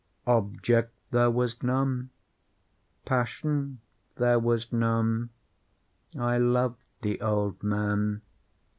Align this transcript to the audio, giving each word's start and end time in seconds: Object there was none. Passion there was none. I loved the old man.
Object 0.25 0.95
there 1.11 1.29
was 1.29 1.61
none. 1.61 2.09
Passion 3.05 3.81
there 4.15 4.39
was 4.39 4.73
none. 4.73 5.29
I 6.17 6.39
loved 6.39 6.81
the 7.03 7.21
old 7.21 7.61
man. 7.61 8.23